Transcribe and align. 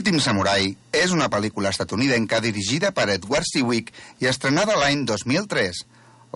L'últim 0.00 0.16
samurai 0.24 0.70
és 0.96 1.10
una 1.12 1.26
pel·lícula 1.28 1.68
estatunidenca 1.74 2.38
dirigida 2.40 2.88
per 2.96 3.04
Edward 3.12 3.44
Seawick 3.44 3.90
i 4.24 4.28
estrenada 4.30 4.72
l'any 4.80 5.02
2003. 5.04 5.80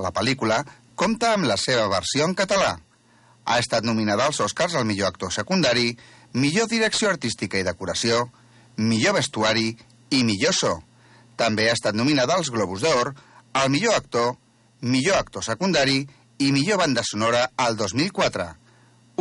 La 0.04 0.10
pel·lícula 0.12 0.58
compta 1.00 1.30
amb 1.32 1.48
la 1.48 1.56
seva 1.56 1.86
versió 1.88 2.26
en 2.28 2.34
català. 2.36 2.74
Ha 3.48 3.56
estat 3.62 3.86
nominada 3.88 4.26
als 4.28 4.42
Oscars 4.44 4.74
al 4.76 4.84
millor 4.84 5.08
actor 5.08 5.32
secundari, 5.32 5.94
millor 6.34 6.68
direcció 6.68 7.08
artística 7.08 7.56
i 7.56 7.64
decoració, 7.64 8.26
millor 8.76 9.16
vestuari 9.16 9.70
i 10.12 10.20
millor 10.28 10.52
so. 10.52 10.74
També 11.40 11.70
ha 11.70 11.78
estat 11.78 11.96
nominada 11.96 12.36
als 12.36 12.52
Globus 12.52 12.84
d'Or, 12.84 13.14
al 13.54 13.72
millor 13.72 13.96
actor, 13.96 14.36
millor 14.82 15.22
actor 15.22 15.48
secundari 15.48 16.02
i 16.36 16.52
millor 16.52 16.82
banda 16.84 17.06
sonora 17.14 17.46
al 17.56 17.80
2004. 17.80 18.50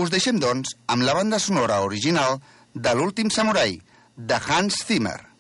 Us 0.03 0.11
deixem, 0.11 0.35
doncs, 0.43 0.75
amb 0.91 1.07
la 1.07 1.15
banda 1.15 1.39
sonora 1.39 1.79
original 1.87 2.41
de 2.75 2.91
l'últim 2.91 3.31
samurai, 3.31 3.79
de 4.16 4.35
Hans 4.35 4.85
Zimmer. 4.85 5.32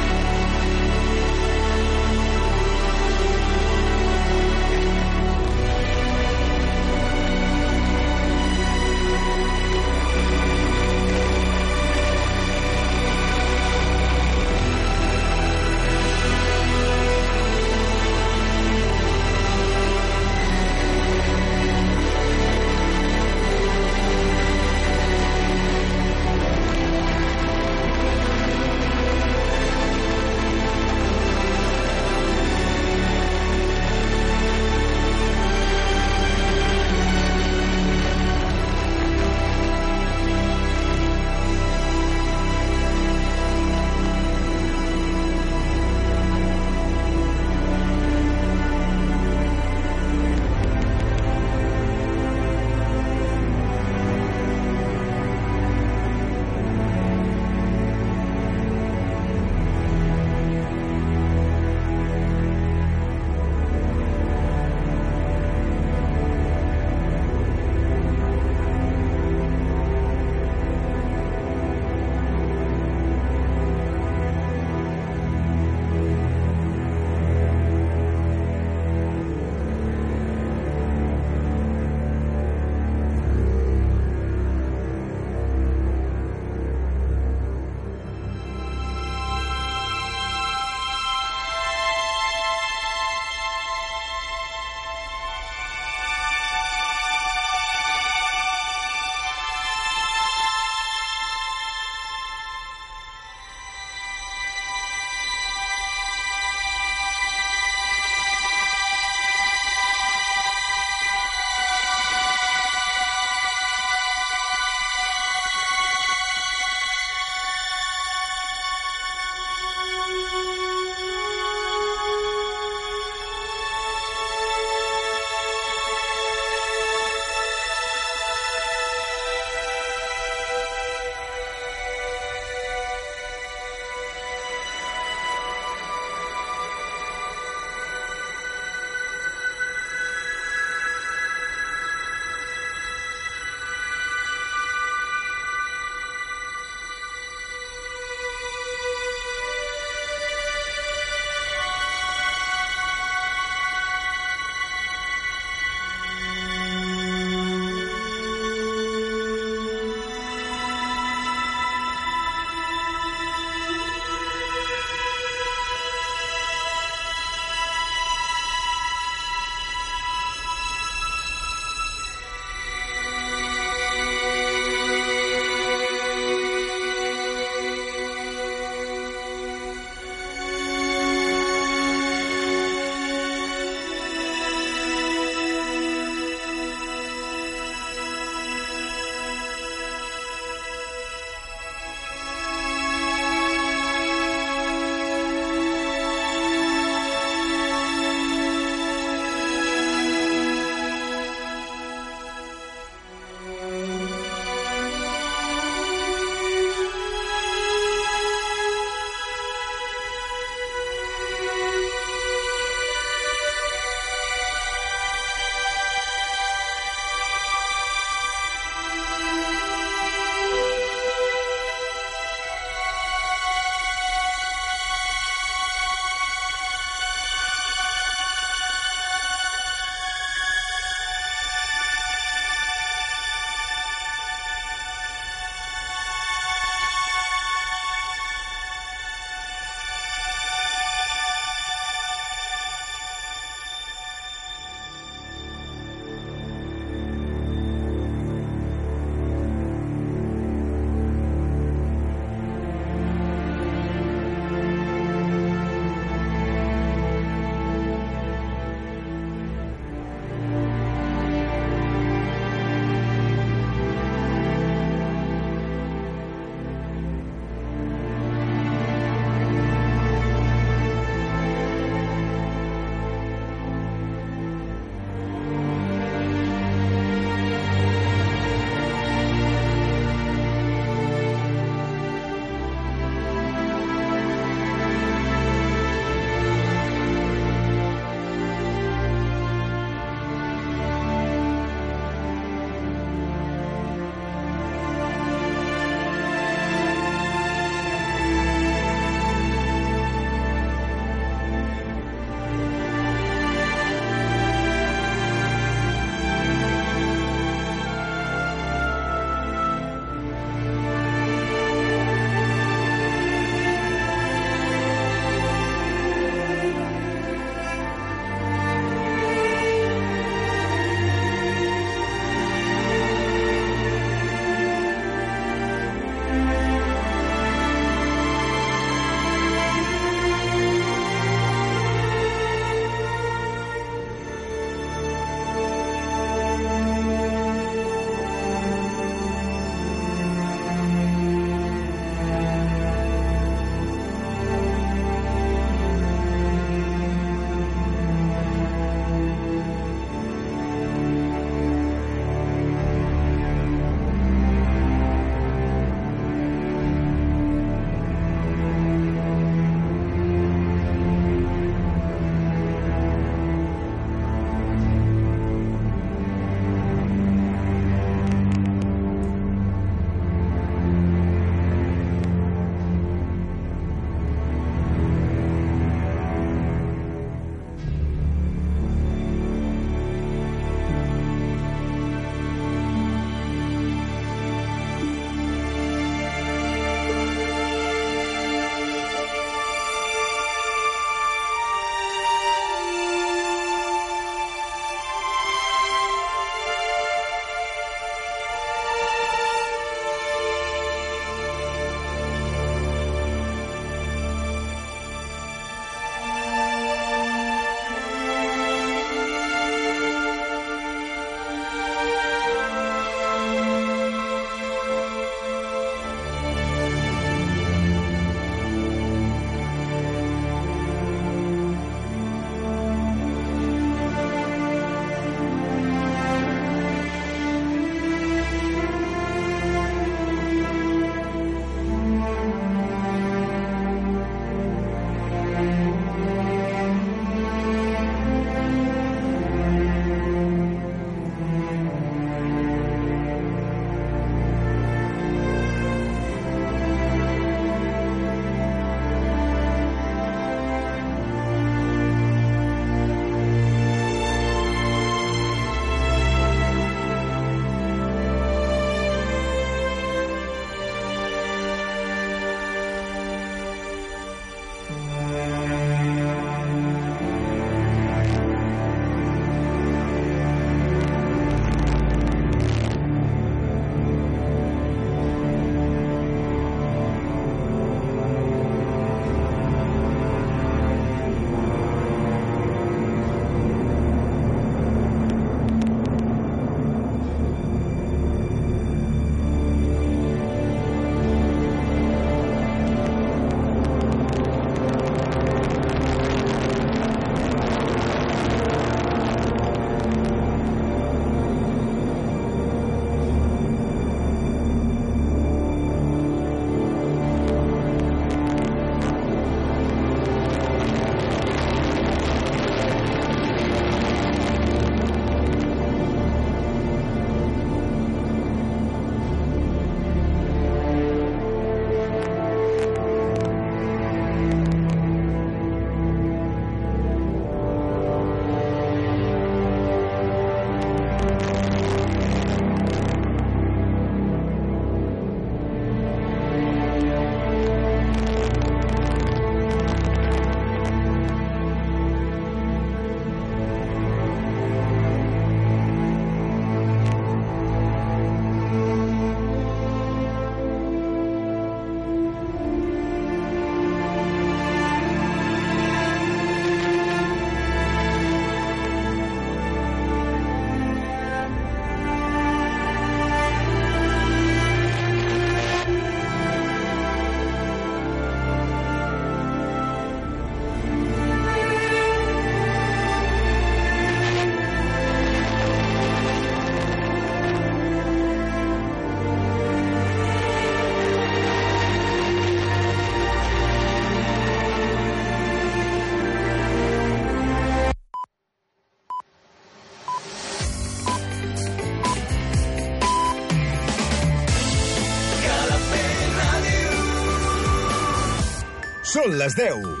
Són 599.11 599.33
les 599.35 599.57
10. 599.57 600.00